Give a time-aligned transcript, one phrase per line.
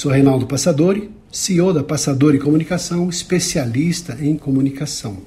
[0.00, 5.18] Sou Reinaldo Passadori, CEO da Passadori Comunicação, especialista em comunicação.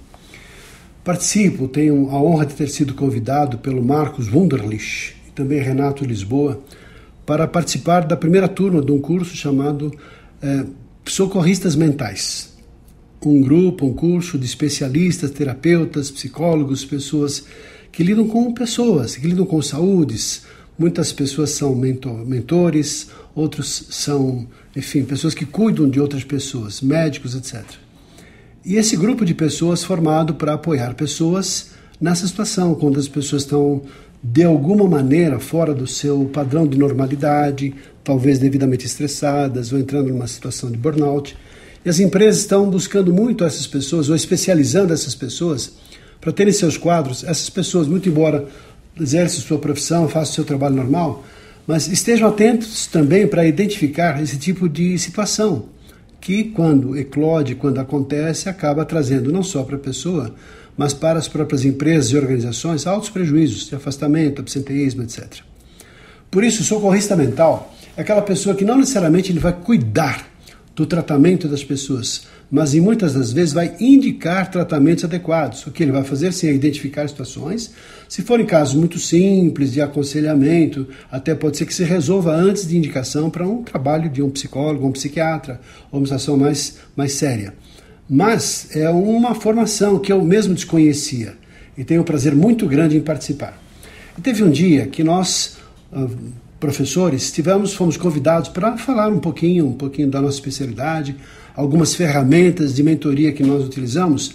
[1.04, 6.60] Participo, tenho a honra de ter sido convidado pelo Marcos Wunderlich e também Renato Lisboa
[7.24, 9.94] para participar da primeira turma de um curso chamado
[10.42, 10.66] é,
[11.06, 12.52] Socorristas Mentais
[13.24, 17.46] um grupo, um curso de especialistas, terapeutas, psicólogos, pessoas
[17.92, 20.46] que lidam com pessoas, que lidam com saúdes.
[20.80, 27.36] Muitas pessoas são mentor, mentores, outros são, enfim, pessoas que cuidam de outras pessoas, médicos,
[27.36, 27.64] etc.
[28.66, 33.82] E esse grupo de pessoas formado para apoiar pessoas nessa situação, quando as pessoas estão
[34.24, 40.28] de alguma maneira fora do seu padrão de normalidade, talvez devidamente estressadas ou entrando numa
[40.28, 41.36] situação de burnout.
[41.86, 45.74] E as empresas estão buscando muito essas pessoas, ou especializando essas pessoas,
[46.22, 47.26] para terem seus quadros.
[47.26, 48.48] Essas pessoas, muito embora
[48.98, 51.26] exerçam sua profissão, façam seu trabalho normal,
[51.66, 55.70] mas estejam atentos também para identificar esse tipo de situação,
[56.20, 60.34] que quando eclode, quando acontece, acaba trazendo não só para a pessoa,
[60.76, 65.42] mas para as próprias empresas e organizações altos prejuízos de afastamento, absenteísmo, etc.
[66.32, 70.33] Por isso, o socorrista mental é aquela pessoa que não necessariamente ele vai cuidar
[70.76, 75.66] do tratamento das pessoas, mas em muitas das vezes vai indicar tratamentos adequados.
[75.68, 77.72] O que ele vai fazer sim é identificar situações.
[78.10, 82.78] Se forem casos muito simples de aconselhamento, até pode ser que se resolva antes de
[82.78, 87.54] indicação para um trabalho de um psicólogo, um psiquiatra, ou uma situação mais, mais séria.
[88.10, 91.36] Mas é uma formação que eu mesmo desconhecia
[91.78, 93.62] e tenho um prazer muito grande em participar.
[94.18, 95.58] E teve um dia que nós
[95.92, 96.08] ah,
[96.64, 101.14] professores, tivemos, fomos convidados para falar um pouquinho, um pouquinho da nossa especialidade,
[101.54, 104.34] algumas ferramentas de mentoria que nós utilizamos.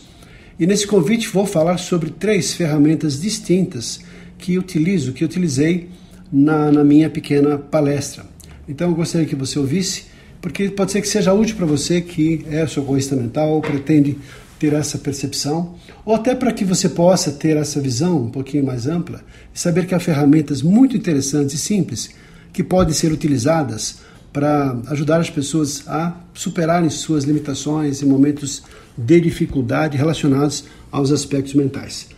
[0.61, 4.01] E nesse convite vou falar sobre três ferramentas distintas
[4.37, 5.89] que utilizo, que utilizei
[6.31, 8.27] na, na minha pequena palestra.
[8.69, 10.05] Então eu gostaria que você ouvisse,
[10.43, 14.19] porque pode ser que seja útil para você que é socorrista mental ou pretende
[14.59, 15.75] ter essa percepção,
[16.05, 19.21] ou até para que você possa ter essa visão um pouquinho mais ampla
[19.55, 22.11] e saber que há ferramentas muito interessantes e simples
[22.53, 23.99] que podem ser utilizadas
[24.33, 28.63] para ajudar as pessoas a superarem suas limitações em momentos
[28.97, 32.09] de dificuldade relacionados aos aspectos mentais.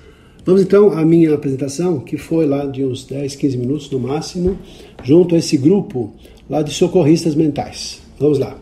[0.45, 4.59] Vamos então à minha apresentação, que foi lá de uns 10, 15 minutos no máximo,
[5.03, 6.15] junto a esse grupo
[6.49, 8.01] lá de socorristas mentais.
[8.19, 8.57] Vamos lá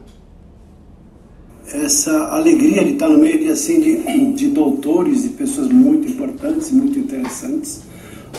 [1.73, 6.71] essa alegria de estar no meio de, assim, de, de doutores, de pessoas muito importantes,
[6.71, 7.83] muito interessantes,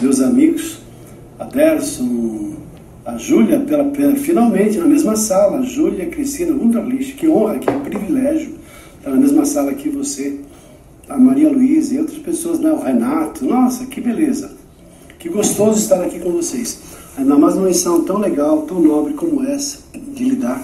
[0.02, 0.80] meus amigos,
[1.38, 2.54] a Derson,
[3.06, 8.56] a Júlia, pela, pela, finalmente na mesma sala, Júlia Cristina Wunderlich, que honra, que privilégio
[8.98, 10.40] estar na mesma sala que você,
[11.08, 14.52] a Maria Luísa e outras pessoas, né, o Renato, nossa, que beleza,
[15.20, 16.80] que gostoso estar aqui com vocês,
[17.18, 20.62] ainda mais numa missão tão legal, tão nobre como essa, de lidar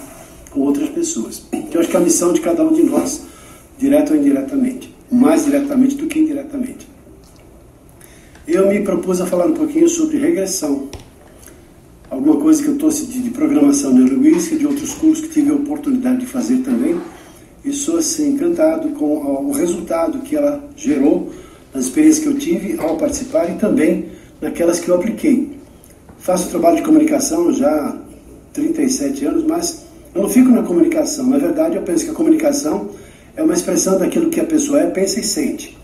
[0.65, 1.43] outras pessoas.
[1.51, 3.23] Então, acho que a missão de cada um de nós,
[3.77, 6.87] direto ou indiretamente, mais diretamente do que indiretamente.
[8.47, 10.89] Eu me propus a falar um pouquinho sobre regressão,
[12.09, 15.55] alguma coisa que eu trouxe de, de programação neurolinguística, de outros cursos que tive a
[15.55, 16.99] oportunidade de fazer também,
[17.63, 19.05] e sou assim encantado com
[19.47, 21.31] o resultado que ela gerou
[21.73, 24.05] nas experiências que eu tive ao participar e também
[24.39, 25.57] naquelas que eu apliquei.
[26.19, 27.97] Faço trabalho de comunicação já há
[28.53, 29.84] 37 anos, mas
[30.15, 31.27] eu não fico na comunicação.
[31.27, 32.89] Na verdade, eu penso que a comunicação
[33.35, 35.77] é uma expressão daquilo que a pessoa é, pensa e sente.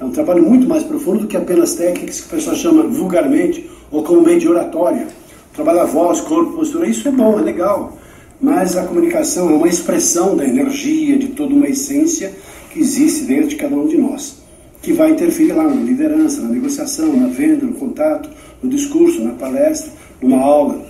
[0.00, 3.70] É um trabalho muito mais profundo do que apenas técnicas que a pessoa chama vulgarmente
[3.90, 5.06] ou comumente oratória.
[5.52, 7.96] Trabalha voz, corpo, postura, isso é bom, é legal.
[8.40, 12.32] Mas a comunicação é uma expressão da energia, de toda uma essência
[12.72, 14.38] que existe dentro de cada um de nós,
[14.82, 18.30] que vai interferir lá na liderança, na negociação, na venda, no contato,
[18.62, 20.84] no discurso, na palestra, numa aula.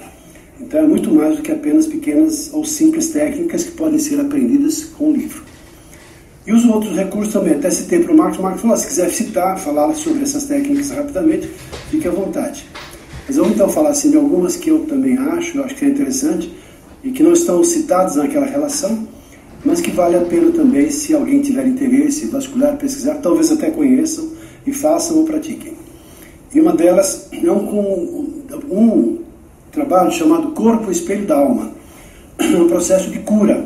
[0.61, 4.85] Então é muito mais do que apenas pequenas ou simples técnicas que podem ser aprendidas
[4.85, 5.43] com o livro.
[6.47, 9.11] E os outros recursos também, até citei para o Marcos, o Marcos falou, se quiser
[9.11, 11.51] citar, falar sobre essas técnicas rapidamente,
[11.91, 12.67] fique à vontade.
[13.27, 15.89] Mas vamos então falar assim, de algumas que eu também acho, eu acho que é
[15.89, 16.55] interessante,
[17.03, 19.09] e que não estão citadas naquela relação,
[19.65, 24.29] mas que vale a pena também, se alguém tiver interesse, vascular, pesquisar, talvez até conheçam
[24.67, 25.73] e façam ou pratiquem.
[26.55, 29.19] E uma delas é um, um
[29.75, 31.73] trabalho chamado Corpo Espelho da Alma.
[32.39, 33.65] É um processo de cura.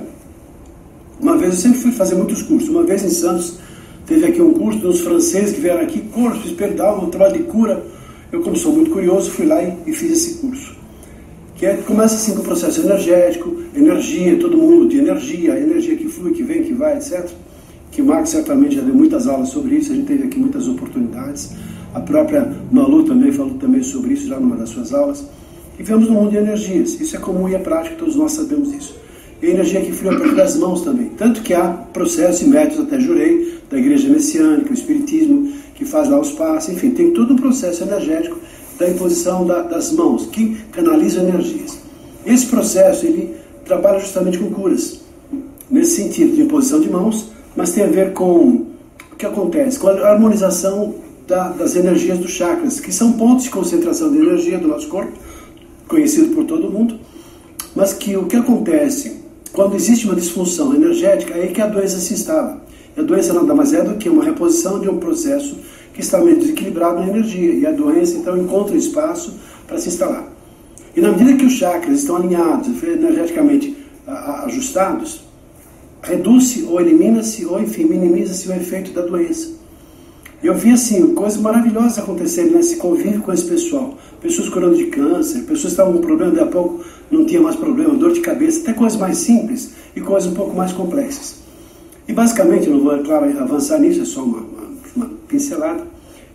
[1.20, 2.68] Uma vez, eu sempre fui fazer muitos cursos.
[2.68, 3.58] Uma vez em Santos,
[4.06, 7.84] teve aqui um curso dos franceses que vieram aqui, curso espiritual, um trabalho de cura.
[8.30, 10.76] Eu, como sou muito curioso, fui lá e, e fiz esse curso.
[11.56, 16.08] Que é, começa assim com o processo energético, energia, todo mundo de energia, energia que
[16.08, 17.28] flui, que vem, que vai, etc.
[17.90, 20.68] Que o Marcos certamente já deu muitas aulas sobre isso, a gente teve aqui muitas
[20.68, 21.52] oportunidades.
[21.94, 25.24] A própria Malu também falou também sobre isso já numa das suas aulas.
[25.78, 27.00] Vivemos no mundo de energias.
[27.00, 28.96] Isso é comum e é prático, todos nós sabemos isso.
[29.40, 31.10] E a energia que flui através das mãos também.
[31.10, 36.08] Tanto que há processos e métodos, até jurei, da igreja messiânica, o espiritismo, que faz
[36.08, 38.36] lá os passos, enfim, tem todo um processo energético
[38.76, 41.78] da imposição da, das mãos, que canaliza energias.
[42.26, 45.00] Esse processo, ele trabalha justamente com curas,
[45.70, 48.66] nesse sentido de imposição de mãos, mas tem a ver com
[49.12, 50.94] o que acontece, com a harmonização
[51.26, 55.12] da, das energias dos chakras, que são pontos de concentração de energia do nosso corpo,
[55.88, 56.98] conhecido por todo mundo,
[57.74, 59.16] mas que o que acontece
[59.52, 62.62] quando existe uma disfunção energética é que a doença se instala.
[62.96, 65.56] A doença nada mais é do que uma reposição de um processo
[65.94, 67.54] que está meio desequilibrado na energia.
[67.54, 69.34] E a doença então encontra espaço
[69.66, 70.28] para se instalar.
[70.94, 73.76] E na medida que os chakras estão alinhados, energeticamente
[74.44, 75.22] ajustados,
[76.02, 79.57] reduz-se ou elimina-se ou enfim minimiza-se o efeito da doença.
[80.42, 85.42] Eu vi assim coisas maravilhosas acontecendo nesse convívio com esse pessoal pessoas curando de câncer,
[85.42, 88.72] pessoas estavam com problema, daqui a pouco não tinha mais problema, dor de cabeça, até
[88.72, 91.36] coisas mais simples e coisas um pouco mais complexas.
[92.06, 95.86] E basicamente, não vou, claro, avançar nisso, é só uma, uma, uma pincelada,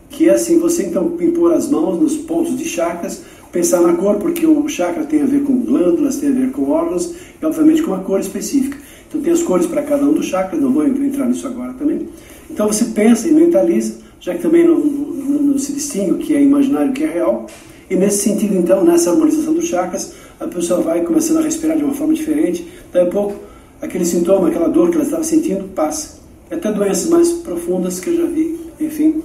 [0.10, 4.16] que é assim, você então impor as mãos nos pontos de chakras, pensar na cor,
[4.16, 7.82] porque o chakra tem a ver com glândulas, tem a ver com órgãos e obviamente
[7.82, 8.78] com uma cor específica.
[9.08, 12.08] Então tem as cores para cada um dos chakras, não vou entrar nisso agora também.
[12.54, 16.36] Então você pensa e mentaliza, já que também não, não, não se distingue o que
[16.36, 17.48] é imaginário e o que é real,
[17.90, 21.84] e nesse sentido, então, nessa harmonização dos chakras, a pessoa vai começando a respirar de
[21.84, 22.68] uma forma diferente.
[22.92, 23.36] Daí a pouco,
[23.82, 26.20] aquele sintoma, aquela dor que ela estava sentindo, passa.
[26.50, 29.24] E até doenças mais profundas que eu já vi, enfim,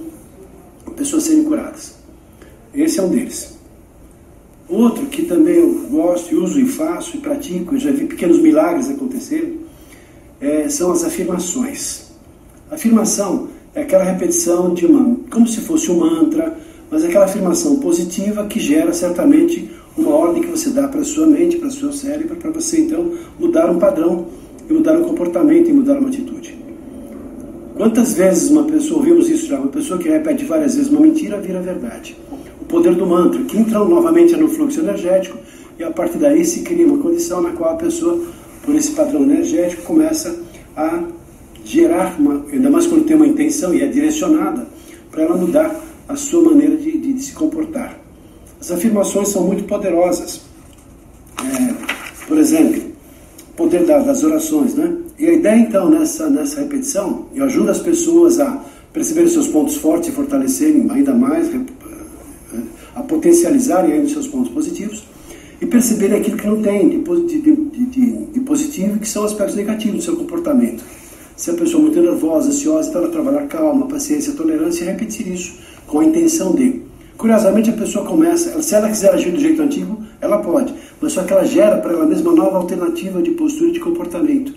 [0.97, 1.95] pessoas serem curadas.
[2.73, 3.57] Esse é um deles.
[4.67, 8.39] Outro que também eu gosto e uso e faço e pratico, eu já vi pequenos
[8.39, 9.59] milagres acontecerem,
[10.41, 12.08] é, são as afirmações.
[12.71, 16.55] Afirmação é aquela repetição de uma, como se fosse um mantra,
[16.89, 21.03] mas é aquela afirmação positiva que gera certamente uma ordem que você dá para a
[21.03, 24.27] sua mente, para o seu cérebro, para você então mudar um padrão
[24.69, 26.57] e mudar um comportamento e mudar uma atitude.
[27.75, 31.39] Quantas vezes uma pessoa, ouvimos isso já, uma pessoa que repete várias vezes uma mentira
[31.39, 32.17] vira verdade.
[32.61, 35.37] O poder do mantra, que entra novamente no fluxo energético
[35.79, 38.21] e a partir daí se cria uma condição na qual a pessoa,
[38.63, 40.37] por esse padrão energético, começa
[40.75, 41.01] a
[41.69, 44.67] gerar, uma, ainda mais quando tem uma intenção e é direcionada,
[45.11, 47.99] para ela mudar a sua maneira de, de, de se comportar.
[48.59, 50.41] As afirmações são muito poderosas.
[51.39, 52.81] É, por exemplo,
[53.51, 54.97] o poder da, das orações, né?
[55.17, 59.75] E a ideia então nessa, nessa repetição, eu ajudo as pessoas a perceberem seus pontos
[59.77, 61.49] fortes e fortalecerem ainda mais,
[62.95, 65.03] a potencializarem ainda os seus pontos positivos
[65.61, 67.41] e perceberem aquilo que não tem de, de,
[67.85, 70.83] de, de positivo que são aspectos negativos do seu comportamento.
[71.39, 75.25] Se a pessoa é muito nervosa, ansiosa, então ela trabalhar calma, paciência, tolerância e repetir
[75.25, 75.53] isso
[75.87, 76.81] com a intenção de.
[77.17, 81.23] Curiosamente, a pessoa começa, se ela quiser agir do jeito antigo, ela pode, mas só
[81.23, 84.53] que ela gera para ela mesma nova alternativa de postura e de comportamento.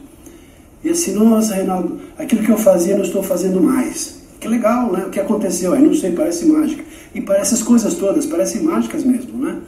[0.82, 4.20] E assim, nossa, Reinaldo, aquilo que eu fazia não estou fazendo mais.
[4.40, 5.04] Que legal, né?
[5.06, 5.74] O que aconteceu?
[5.74, 6.82] Aí não sei, parece mágica.
[7.14, 9.58] E parece as coisas todas, parecem mágicas mesmo, né?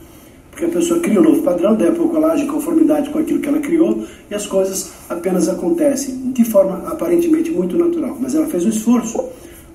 [0.54, 3.18] Porque a pessoa cria um novo padrão, daí a pouco ela age em conformidade com
[3.18, 8.16] aquilo que ela criou e as coisas apenas acontecem de forma aparentemente muito natural.
[8.20, 9.22] Mas ela fez um esforço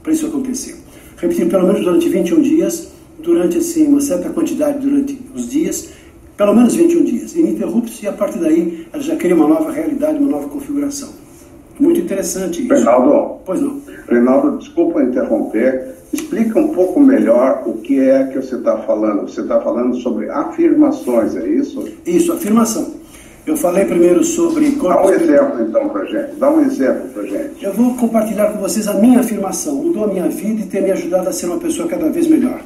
[0.01, 0.77] para isso acontecer
[1.21, 5.89] repetir pelo menos durante 21 dias, durante assim uma certa quantidade durante os dias,
[6.37, 10.17] pelo menos 21 dias, ininterruptos, e a partir daí ela já cria uma nova realidade,
[10.17, 11.09] uma nova configuração.
[11.79, 12.73] Muito interessante isso.
[12.73, 13.81] Reinaldo, pois não.
[14.09, 15.95] Reinaldo, desculpa interromper.
[16.11, 19.29] Explica um pouco melhor o que é que você está falando.
[19.29, 21.87] Você está falando sobre afirmações, é isso?
[22.05, 22.99] Isso, afirmação.
[23.45, 26.35] Eu falei primeiro sobre Dá um exemplo então para gente.
[26.35, 27.63] Dá um exemplo para gente.
[27.63, 29.75] Eu vou compartilhar com vocês a minha afirmação.
[29.75, 32.61] Mudou a minha vida e tem me ajudado a ser uma pessoa cada vez melhor.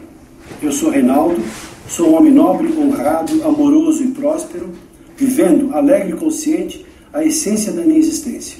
[0.61, 1.41] Eu sou Reinaldo,
[1.87, 4.69] sou um homem nobre, honrado, amoroso e próspero,
[5.15, 8.57] vivendo alegre e consciente a essência da minha existência.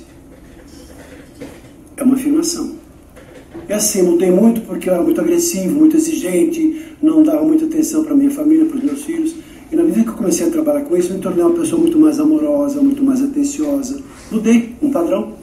[2.14, 2.72] É afirmação.
[3.68, 8.04] E assim, mudei muito porque eu era muito agressivo, muito exigente, não dava muita atenção
[8.04, 9.36] para minha família, para os meus filhos.
[9.72, 11.98] E na medida que eu comecei a trabalhar com isso, me tornei uma pessoa muito
[11.98, 14.00] mais amorosa, muito mais atenciosa.
[14.32, 15.34] Mudei um padrão.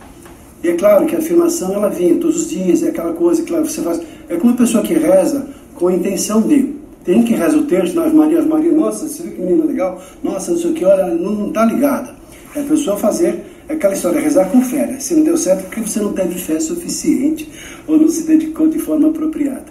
[0.62, 3.52] E é claro que a afirmação ela vinha todos os dias, é aquela coisa que
[3.52, 4.00] você faz.
[4.28, 6.78] É como uma pessoa que reza com a intenção de.
[7.04, 10.00] Tem que reza o texto nas Marias Maria, nossa, você viu que menina legal?
[10.22, 12.14] Nossa, não sei o que, olha, não está ligada.
[12.54, 14.86] É a pessoa fazer É aquela história, rezar com fé.
[14.86, 14.98] Né?
[14.98, 17.48] Se não deu certo, porque você não teve fé suficiente
[17.86, 19.66] ou não se dedicou de forma apropriada.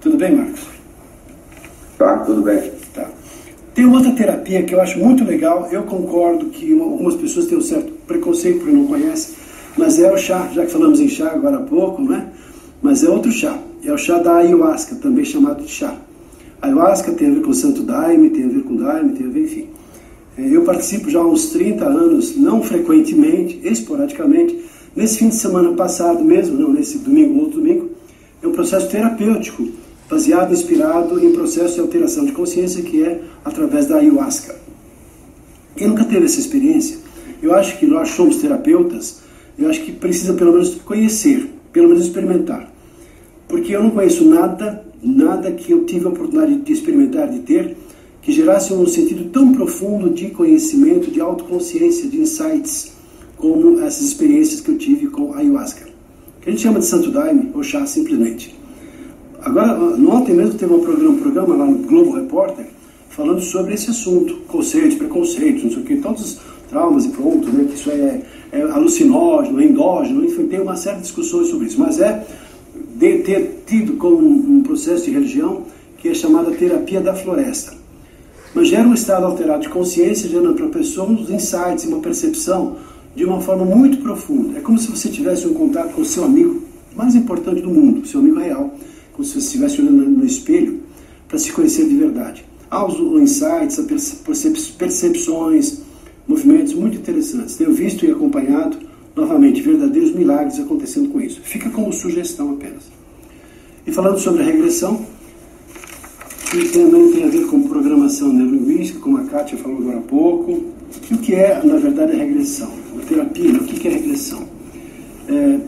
[0.00, 0.60] Tudo bem, Marcos?
[1.98, 2.72] Tá, tudo bem.
[2.92, 3.08] Tá.
[3.74, 5.68] Tem outra terapia que eu acho muito legal.
[5.70, 9.34] Eu concordo que algumas pessoas têm um certo preconceito porque não conhecem,
[9.76, 12.28] mas é o chá, já que falamos em chá agora há pouco, né?
[12.82, 13.58] Mas é outro chá.
[13.84, 15.96] É o chá da ayahuasca, também chamado de chá.
[16.60, 19.30] A ayahuasca tem a ver com santo daime, tem a ver com daime, tem a
[19.30, 19.68] ver, enfim.
[20.36, 24.64] É, eu participo já há uns 30 anos, não frequentemente, esporadicamente.
[24.94, 27.90] Nesse fim de semana passado mesmo, não nesse domingo, outro domingo,
[28.42, 29.68] é um processo terapêutico,
[30.08, 34.54] baseado, inspirado em processo de alteração de consciência que é através da ayahuasca.
[35.76, 36.98] Quem nunca teve essa experiência,
[37.42, 39.22] eu acho que nós somos terapeutas,
[39.58, 42.72] eu acho que precisa pelo menos conhecer, pelo menos experimentar.
[43.48, 47.76] Porque eu não conheço nada, nada que eu tive a oportunidade de experimentar, de ter,
[48.24, 52.92] que gerasse um sentido tão profundo de conhecimento, de autoconsciência, de insights,
[53.36, 55.86] como essas experiências que eu tive com a ayahuasca.
[56.40, 58.58] Que a gente chama de santo daime, ou chá simplesmente.
[59.42, 62.64] Agora, ontem mesmo teve um programa, um programa lá no Globo Repórter
[63.10, 66.40] falando sobre esse assunto, conceitos, preconceitos, não sei o que, todos os
[66.70, 71.02] traumas e pronto, né, que isso é, é alucinógeno, endógeno, enfim, tem uma série de
[71.02, 72.26] discussões sobre isso, mas é
[72.96, 75.62] de ter tido como um processo de religião
[75.98, 77.83] que é chamada terapia da floresta
[78.54, 82.76] mas gera um estado alterado de consciência, gerando para a pessoa uns insights, uma percepção
[83.14, 84.58] de uma forma muito profunda.
[84.58, 86.62] É como se você tivesse um contato com o seu amigo
[86.94, 88.72] mais importante do mundo, seu amigo real,
[89.12, 90.80] como se você estivesse olhando no espelho
[91.28, 92.44] para se conhecer de verdade.
[92.70, 93.78] Há os insights,
[94.78, 95.80] percepções,
[96.26, 97.56] movimentos muito interessantes.
[97.56, 98.76] Tenho visto e acompanhado,
[99.14, 101.40] novamente, verdadeiros milagres acontecendo com isso.
[101.42, 102.84] Fica como sugestão apenas.
[103.86, 105.04] E falando sobre a regressão,
[106.58, 110.64] que também tem a ver com programação neurolinguística, como a Kátia falou agora há pouco.
[111.10, 112.70] E o que é, na verdade, a regressão?
[112.96, 114.42] A terapia, o que é regressão?
[115.28, 115.58] É,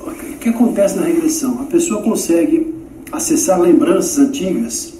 [0.00, 1.60] o que acontece na regressão?
[1.62, 2.74] A pessoa consegue
[3.10, 4.94] acessar lembranças antigas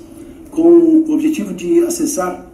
[0.50, 2.46] com o objetivo de acessar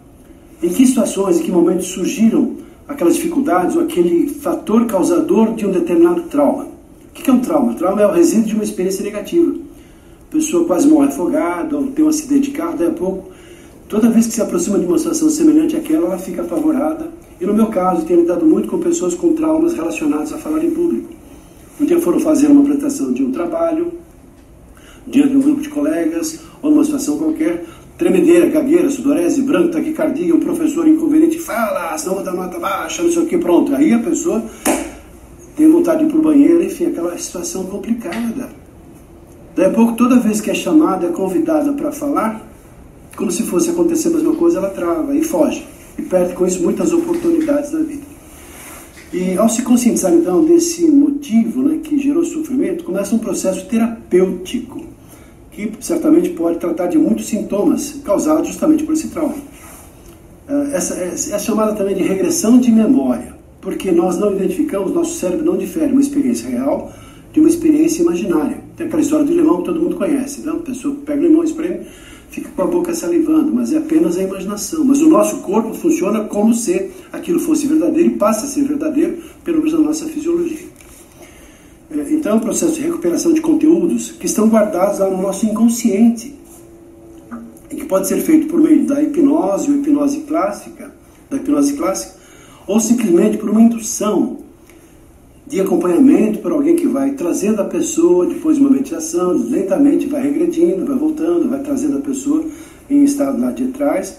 [0.62, 2.56] em que situações, em que momentos surgiram
[2.88, 6.64] aquelas dificuldades ou aquele fator causador de um determinado trauma.
[6.64, 7.72] O que é um trauma?
[7.72, 9.63] O trauma é o resíduo de uma experiência negativa
[10.34, 13.30] pessoa quase morre afogada, ou tem um acidente de carro, daí a pouco,
[13.88, 17.08] toda vez que se aproxima de uma situação semelhante àquela, ela fica apavorada.
[17.40, 20.70] E no meu caso, tenho lidado muito com pessoas com traumas relacionados a falar em
[20.70, 21.08] público.
[21.80, 23.92] Um dia foram fazer uma apresentação de um trabalho,
[25.06, 27.64] diante de um grupo de colegas, ou numa situação qualquer,
[27.96, 33.10] tremedeira, gagueira, sudorese, branco, taquicardia, um professor inconveniente fala, senão vou dar nota baixa, não
[33.10, 33.72] sei o que, pronto.
[33.72, 34.42] Aí a pessoa
[35.56, 38.63] tem vontade de ir para o banheiro, enfim, aquela situação complicada.
[39.56, 42.44] Daí a pouco, toda vez que é chamada, é convidada para falar,
[43.16, 45.64] como se fosse acontecer a mesma coisa, ela trava e foge.
[45.96, 48.02] E perde com isso muitas oportunidades da vida.
[49.12, 54.82] E ao se conscientizar então desse motivo né, que gerou sofrimento, começa um processo terapêutico,
[55.52, 59.36] que certamente pode tratar de muitos sintomas causados justamente por esse trauma.
[60.48, 65.16] Ah, essa é, é chamada também de regressão de memória, porque nós não identificamos, nosso
[65.16, 66.92] cérebro não difere uma experiência real
[67.32, 68.63] de uma experiência imaginária.
[68.76, 70.40] Tem aquela história do limão que todo mundo conhece.
[70.40, 70.52] Né?
[70.52, 71.86] A pessoa pega o limão, espreme,
[72.30, 74.84] fica com a boca salivando, mas é apenas a imaginação.
[74.84, 79.18] Mas o nosso corpo funciona como se aquilo fosse verdadeiro e passa a ser verdadeiro,
[79.44, 80.74] pelo menos na nossa fisiologia.
[81.90, 85.46] É, então é um processo de recuperação de conteúdos que estão guardados lá no nosso
[85.46, 86.34] inconsciente
[87.70, 90.92] e que pode ser feito por meio da hipnose ou hipnose clássica,
[91.30, 92.14] da hipnose clássica,
[92.66, 94.43] ou simplesmente por uma indução
[95.46, 100.22] de acompanhamento para alguém que vai trazendo a pessoa, depois de uma meditação, lentamente vai
[100.22, 102.44] regredindo, vai voltando, vai trazendo a pessoa
[102.88, 104.18] em estado lá de trás,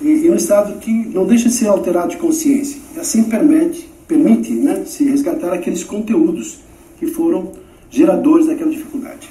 [0.00, 2.78] e, e um estado que não deixa de ser alterado de consciência.
[2.94, 6.58] E assim permite, permite né, se resgatar aqueles conteúdos
[6.98, 7.52] que foram
[7.90, 9.28] geradores daquela dificuldade.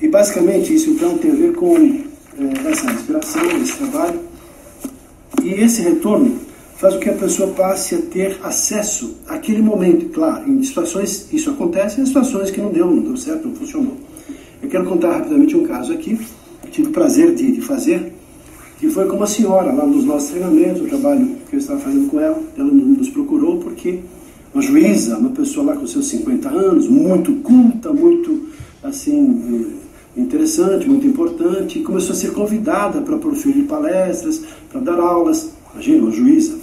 [0.00, 4.20] E basicamente isso então tem a ver com é, essa respiração, esse trabalho,
[5.42, 6.43] e esse retorno
[6.76, 10.08] faz com que a pessoa passe a ter acesso àquele momento.
[10.10, 13.96] Claro, em situações isso acontece, em situações que não deu, não deu certo, não funcionou.
[14.62, 16.18] Eu quero contar rapidamente um caso aqui,
[16.70, 18.12] tive o prazer de, de fazer,
[18.78, 22.08] que foi com uma senhora lá nos nossos treinamentos, o trabalho que eu estava fazendo
[22.10, 24.00] com ela, ela nos procurou porque
[24.52, 28.48] uma juíza, uma pessoa lá com seus 50 anos, muito culta, muito
[28.82, 29.74] assim
[30.16, 35.50] interessante, muito importante, começou a ser convidada para proferir palestras, para dar aulas.
[35.72, 36.56] Imagina, uma juíza,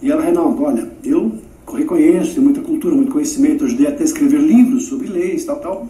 [0.00, 1.32] e ela, Reinaldo, olha, eu
[1.76, 5.88] reconheço, tenho muita cultura, muito conhecimento, ajudei até a escrever livros sobre leis, tal, tal.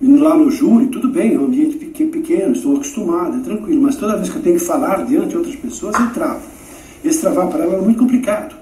[0.00, 3.96] Indo lá no júri, tudo bem, é um ambiente pequeno, estou acostumado, é tranquilo, mas
[3.96, 6.40] toda vez que eu tenho que falar diante de outras pessoas, eu travo.
[7.04, 8.56] Esse travar para ela é muito complicado.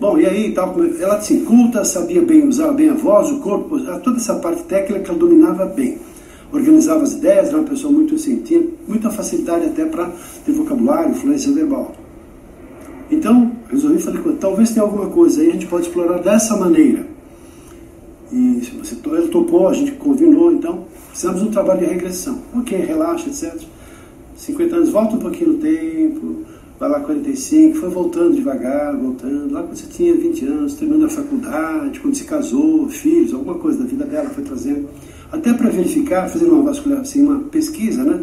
[0.00, 3.78] Bom, e aí, tal, ela assim, culta, sabia bem, usava bem a voz, o corpo,
[4.00, 5.98] toda essa parte técnica ela dominava bem.
[6.52, 10.10] Organizava as ideias, era uma pessoa muito assim, tinha muita facilidade até para
[10.44, 12.01] ter vocabulário, fluência verbal.
[13.12, 17.06] Então, resolvi falei, talvez tenha alguma coisa aí, a gente pode explorar dessa maneira.
[18.32, 22.38] E se você, ele topou, a gente combinou, então, de um trabalho de regressão.
[22.56, 23.60] Ok, relaxa, etc.
[24.34, 26.36] 50 anos, volta um pouquinho no tempo,
[26.80, 29.52] vai lá 45, foi voltando devagar, voltando.
[29.52, 33.80] Lá quando você tinha 20 anos, terminando a faculdade, quando se casou, filhos, alguma coisa
[33.80, 34.88] da vida dela foi trazendo.
[35.30, 38.22] Até para verificar, fazendo uma vascular, assim, uma pesquisa, né?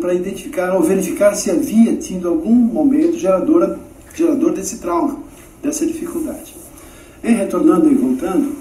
[0.00, 3.76] Para identificar ou verificar se havia tido algum momento gerador,
[4.14, 5.18] gerador desse trauma,
[5.62, 6.56] dessa dificuldade.
[7.22, 8.56] Em retornando e voltando,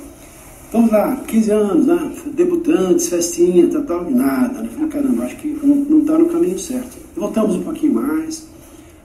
[0.72, 2.12] vamos lá, 15 anos, né?
[2.34, 4.62] Debutantes, festinha, tal, tal, nada.
[4.62, 4.70] Né?
[4.74, 6.98] Falei, caramba, acho que não está no caminho certo.
[7.16, 8.50] Voltamos um pouquinho mais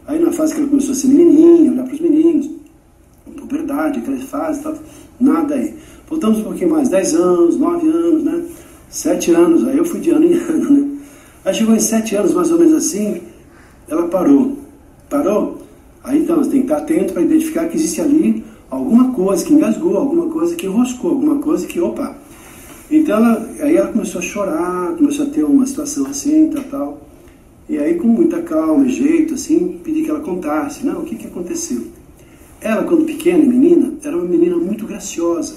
[0.07, 2.51] Aí na fase que ela começou a ser menininha, olhar para os meninos,
[3.39, 4.77] puberdade, aquela fase, tal,
[5.19, 5.75] nada aí.
[6.09, 8.45] Voltamos um pouquinho mais, 10 anos, 9 anos, né?
[8.91, 10.94] 7 anos, aí eu fui de ano em ano, né?
[11.45, 13.21] Aí chegou em 7 anos, mais ou menos assim,
[13.89, 14.57] ela parou.
[15.11, 15.63] Parou?
[16.03, 19.53] Aí então, você tem que estar atento para identificar que existe ali alguma coisa que
[19.53, 22.17] engasgou, alguma coisa que enroscou, alguma coisa que, opa.
[22.91, 27.01] Então, ela, aí ela começou a chorar, começou a ter uma situação assim, tal, tal.
[27.69, 31.17] E aí, com muita calma e jeito, assim, pedi que ela contasse, não, o que,
[31.17, 31.83] que aconteceu?
[32.61, 35.57] Ela, quando pequena menina, era uma menina muito graciosa.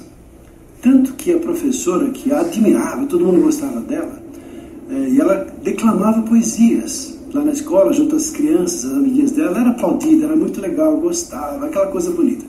[0.82, 4.22] Tanto que a professora, que a admirava, todo mundo gostava dela,
[4.90, 9.60] é, e ela declamava poesias lá na escola, junto às crianças, as amiguinhas dela, ela
[9.62, 12.46] era aplaudida, era muito legal, gostava, aquela coisa bonita.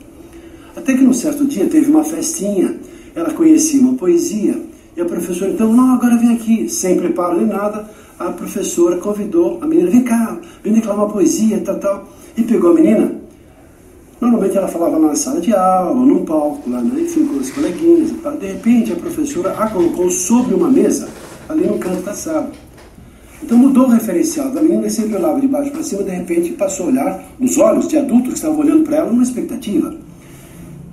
[0.75, 2.77] Até que num certo dia teve uma festinha,
[3.13, 4.55] ela conhecia uma poesia,
[4.95, 9.59] e a professora, então, não, agora vem aqui, sem preparo nem nada, a professora convidou
[9.61, 12.09] a menina, vem cá, vem declamar poesia, tal, tal.
[12.35, 13.15] E pegou a menina.
[14.19, 17.01] Normalmente ela falava na sala de aula, num palco, lá, né?
[17.01, 18.11] enfim, com os coleguinhas.
[18.37, 21.07] De repente a professora a colocou sobre uma mesa,
[21.49, 22.51] ali no canto da sala.
[23.41, 26.85] Então mudou o referencial da menina, sempre olhava de baixo para cima, de repente passou
[26.85, 29.95] a olhar nos olhos de adultos que estavam olhando para ela, numa expectativa.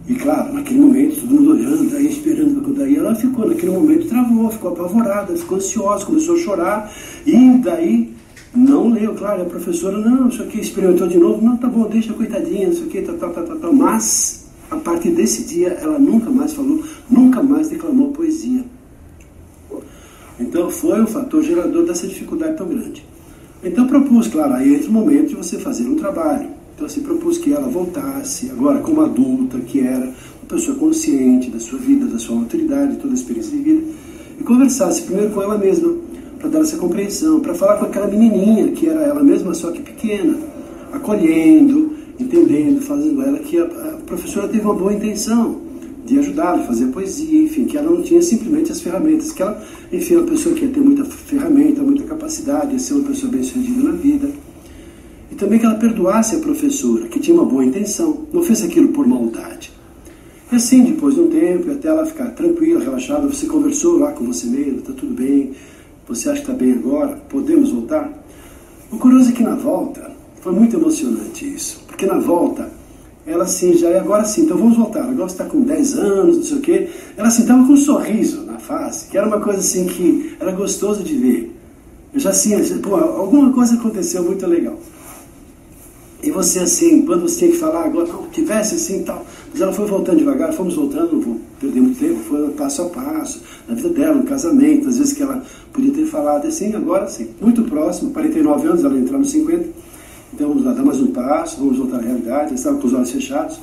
[0.09, 4.09] E claro, naquele momento, todo mundo olhando, aí esperando para daí ela ficou, naquele momento
[4.09, 6.93] travou, ficou apavorada, ficou ansiosa, começou a chorar,
[7.27, 8.15] e daí
[8.55, 12.13] não leu, claro, a professora, não, isso aqui experimentou de novo, não, tá bom, deixa
[12.15, 16.55] coitadinha, isso aqui, tal, tal, tal, tal, mas a partir desse dia ela nunca mais
[16.55, 18.65] falou, nunca mais declamou poesia.
[20.39, 23.05] Então foi o fator gerador dessa dificuldade tão grande.
[23.65, 26.49] Então propus, claro, aí entre o momento de você fazer um trabalho.
[26.75, 31.59] Então se propus que ela voltasse, agora como adulta, que era uma pessoa consciente da
[31.59, 33.83] sua vida, da sua autoridade, toda a experiência de vida,
[34.39, 35.95] e conversasse primeiro com ela mesma,
[36.39, 39.81] para dar essa compreensão, para falar com aquela menininha, que era ela mesma, só que
[39.81, 40.39] pequena,
[40.93, 45.66] acolhendo, entendendo, fazendo ela que a, a professora teve uma boa intenção
[46.07, 50.15] de ajudá-la fazer poesia, enfim, que ela não tinha simplesmente as ferramentas, que ela, enfim,
[50.15, 53.83] é uma pessoa que ia ter muita ferramenta, muita capacidade, ia ser uma pessoa bem-sucedida
[53.83, 54.31] na vida
[55.31, 58.89] e também que ela perdoasse a professora, que tinha uma boa intenção, não fez aquilo
[58.89, 59.73] por maldade.
[60.51, 64.25] E assim, depois de um tempo, até ela ficar tranquila, relaxada, você conversou lá com
[64.25, 65.53] você mesmo, está tudo bem,
[66.07, 68.25] você acha que está bem agora, podemos voltar?
[68.93, 72.71] O curioso é que na volta, foi muito emocionante isso, porque na volta,
[73.27, 76.43] ela assim, já agora sim, então vamos voltar, agora você está com 10 anos, não
[76.45, 79.59] sei o quê, ela assim, estava com um sorriso na face, que era uma coisa
[79.59, 81.53] assim que era gostoso de ver.
[82.15, 84.79] Eu já assim, pô, alguma coisa aconteceu muito legal.
[86.23, 89.25] E você assim, quando você tinha que falar, agora não, tivesse assim tal.
[89.53, 92.85] Mas ela foi voltando devagar, fomos voltando, não vou perder muito tempo, foi passo a
[92.87, 97.07] passo, na vida dela, no casamento, às vezes que ela podia ter falado assim, agora
[97.09, 99.86] sim, muito próximo, 49 anos, ela entrou nos 50.
[100.37, 102.53] Então vamos lá, dar mais um passo, vamos voltar à realidade.
[102.53, 103.59] Estava com os olhos fechados.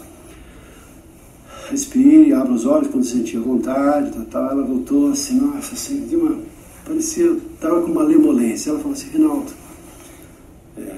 [1.70, 4.50] Respire, abra os olhos quando sentia vontade, tal, tal.
[4.50, 6.36] Ela voltou assim, nossa, assim, de uma.
[6.84, 8.72] Parecia, estava com uma lemolência.
[8.72, 9.52] Ela falou assim, Rinaldo,
[10.76, 10.96] é,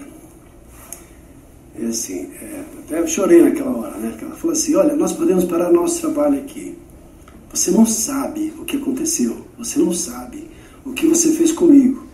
[1.81, 4.17] é assim, é, até chorei naquela hora, né?
[4.21, 6.77] Ela falou assim, olha, nós podemos parar nosso trabalho aqui.
[7.53, 10.49] Você não sabe o que aconteceu, você não sabe
[10.85, 12.04] o que você fez comigo.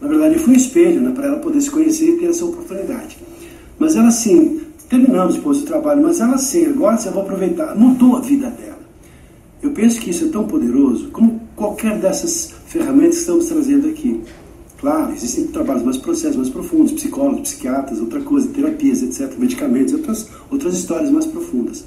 [0.00, 3.18] Na verdade, foi um espelho né, para ela poder se conhecer e ter essa oportunidade.
[3.78, 8.16] Mas ela assim, terminamos depois do trabalho, mas ela assim, agora você vai aproveitar, mudou
[8.16, 8.80] a vida dela.
[9.62, 14.22] Eu penso que isso é tão poderoso como qualquer dessas ferramentas que estamos trazendo aqui.
[14.78, 20.26] Claro, existem trabalhos mais processos mais profundos, psicólogos, psiquiatras, outra coisa, terapias, etc., medicamentos, outras,
[20.50, 21.84] outras histórias mais profundas.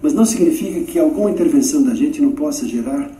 [0.00, 3.10] Mas não significa que alguma intervenção da gente não possa gerar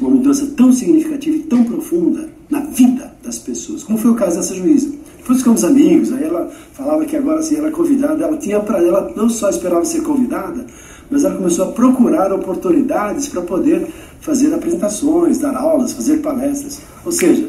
[0.00, 2.97] uma mudança tão significativa e tão profunda na vida
[3.28, 4.90] das pessoas, como foi o caso dessa juíza.
[5.22, 6.12] ficamos amigos.
[6.12, 9.84] Aí ela falava que agora assim, era convidada, ela tinha para ela não só esperava
[9.84, 10.64] ser convidada,
[11.10, 13.86] mas ela começou a procurar oportunidades para poder
[14.20, 16.80] fazer apresentações, dar aulas, fazer palestras.
[17.04, 17.48] Ou seja,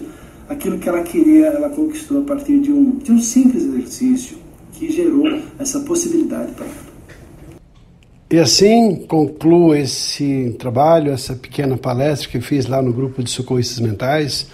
[0.50, 4.38] aquilo que ela queria, ela conquistou a partir de um, de um simples exercício
[4.74, 6.90] que gerou essa possibilidade para ela.
[8.32, 13.80] E assim concluo esse trabalho, essa pequena palestra que fiz lá no grupo de socorristas
[13.80, 14.48] mentais,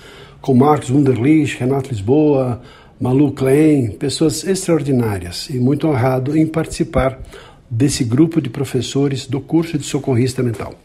[0.46, 2.62] com Marcos Wunderlich, Renato Lisboa,
[3.02, 7.20] Malu Klein, pessoas extraordinárias e muito honrado em participar
[7.68, 10.76] desse grupo de professores do curso de socorrista mental.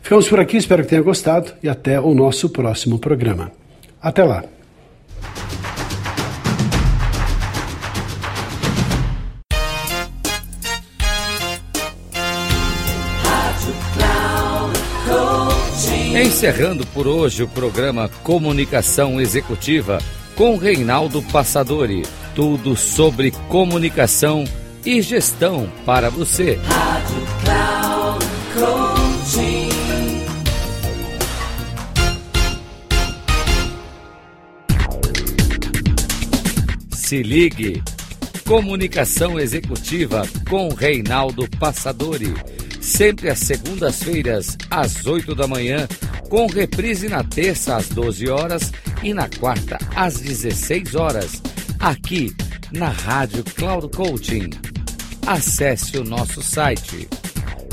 [0.00, 3.50] Ficamos por aqui, espero que tenha gostado e até o nosso próximo programa.
[4.00, 4.55] Até lá!
[16.26, 19.98] Encerrando por hoje o programa Comunicação Executiva
[20.34, 22.02] com Reinaldo Passadori.
[22.34, 24.42] Tudo sobre comunicação
[24.84, 26.58] e gestão para você.
[26.64, 29.68] Rádio Cloud Coaching.
[36.90, 37.80] Se ligue.
[38.44, 42.34] Comunicação Executiva com Reinaldo Passadori
[42.86, 45.88] sempre às segundas-feiras, às 8 da manhã,
[46.28, 48.70] com reprise na terça às 12 horas
[49.02, 51.42] e na quarta às 16 horas,
[51.78, 52.34] aqui
[52.72, 54.50] na Rádio Cloud Coaching.
[55.26, 57.06] Acesse o nosso site